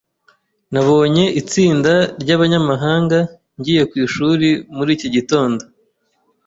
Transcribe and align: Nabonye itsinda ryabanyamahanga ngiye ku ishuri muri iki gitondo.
Nabonye 0.73 1.23
itsinda 1.41 1.93
ryabanyamahanga 2.21 3.19
ngiye 3.57 3.83
ku 3.89 3.95
ishuri 4.05 4.49
muri 4.75 4.89
iki 4.97 5.07
gitondo. 5.15 5.61